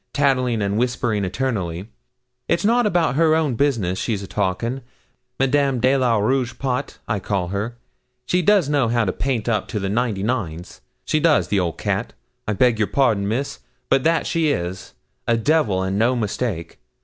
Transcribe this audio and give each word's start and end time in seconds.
Tattling 0.13 0.63
and 0.63 0.79
whispering 0.79 1.23
eternally. 1.23 1.89
It's 2.47 2.65
not 2.65 2.87
about 2.87 3.13
her 3.17 3.35
own 3.35 3.53
business 3.53 3.99
she's 3.99 4.23
a 4.23 4.27
talking. 4.27 4.81
Madame 5.39 5.79
de 5.79 5.95
la 5.95 6.17
Rougepot, 6.17 6.97
I 7.07 7.19
call 7.19 7.49
her. 7.49 7.77
She 8.25 8.41
does 8.41 8.67
know 8.67 8.87
how 8.87 9.05
to 9.05 9.13
paint 9.13 9.47
up 9.47 9.67
to 9.67 9.79
the 9.79 9.89
ninety 9.89 10.23
nines 10.23 10.81
she 11.05 11.19
does, 11.19 11.49
the 11.49 11.59
old 11.59 11.77
cat. 11.77 12.13
I 12.47 12.53
beg 12.53 12.79
your 12.79 12.87
pardon, 12.87 13.27
Miss, 13.27 13.59
but 13.89 14.03
that 14.03 14.25
she 14.25 14.49
is 14.51 14.93
a 15.27 15.37
devil, 15.37 15.83
and 15.83 15.99
no 15.99 16.15
mistake. 16.15 16.79